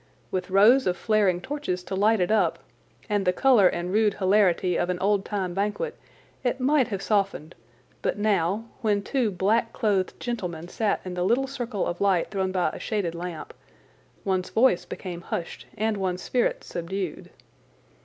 [0.31, 2.57] With rows of flaring torches to light it up,
[3.07, 5.95] and the colour and rude hilarity of an old time banquet,
[6.43, 7.53] it might have softened;
[8.01, 12.51] but now, when two black clothed gentlemen sat in the little circle of light thrown
[12.51, 13.53] by a shaded lamp,
[14.25, 17.29] one's voice became hushed and one's spirit subdued.